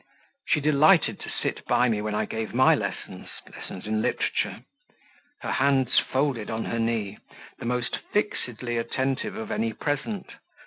She 0.47 0.59
delighted 0.59 1.19
to 1.19 1.29
sit 1.29 1.63
by 1.67 1.87
me 1.87 2.01
when 2.01 2.15
I 2.15 2.25
gave 2.25 2.55
my 2.55 2.73
lessons 2.73 3.29
(lessons 3.47 3.85
in 3.85 4.01
literature), 4.01 4.63
her 5.41 5.51
hands 5.51 5.99
folded 5.99 6.49
on 6.49 6.65
her 6.65 6.79
knee, 6.79 7.19
the 7.59 7.65
most 7.65 7.99
fixedly 8.11 8.77
attentive 8.79 9.35
of 9.35 9.51
any 9.51 9.73
present. 9.73 10.31